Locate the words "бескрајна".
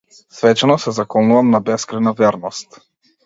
1.69-2.17